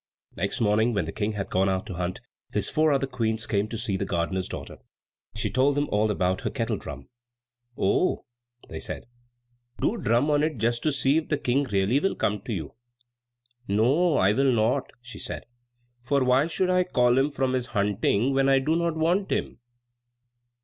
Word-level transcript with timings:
Next 0.35 0.59
morning 0.59 0.95
when 0.95 1.05
the 1.05 1.11
King 1.11 1.33
had 1.33 1.51
gone 1.51 1.69
out 1.69 1.85
to 1.85 1.93
hunt, 1.93 2.21
his 2.53 2.69
four 2.69 2.91
other 2.91 3.05
Queens 3.05 3.45
came 3.45 3.67
to 3.67 3.77
see 3.77 3.97
the 3.97 4.03
gardener's 4.03 4.47
daughter. 4.47 4.79
She 5.35 5.51
told 5.51 5.75
them 5.75 5.87
all 5.91 6.09
about 6.09 6.41
her 6.41 6.49
kettle 6.49 6.77
drum. 6.77 7.07
"Oh," 7.77 8.25
they 8.67 8.79
said, 8.79 9.05
"do 9.79 9.97
drum 9.97 10.31
on 10.31 10.41
it 10.41 10.57
just 10.57 10.81
to 10.81 10.91
see 10.91 11.17
if 11.17 11.29
the 11.29 11.37
King 11.37 11.65
really 11.65 11.99
will 11.99 12.15
come 12.15 12.41
to 12.45 12.51
you." 12.51 12.73
"No, 13.67 14.17
I 14.17 14.33
will 14.33 14.51
not," 14.51 14.91
she 15.03 15.19
said; 15.19 15.45
"for 16.01 16.23
why 16.23 16.47
should 16.47 16.71
I 16.71 16.83
call 16.83 17.15
him 17.19 17.29
from 17.29 17.53
his 17.53 17.67
hunting 17.67 18.33
when 18.33 18.49
I 18.49 18.57
do 18.57 18.75
not 18.75 18.97
want 18.97 19.31
him?" 19.31 19.59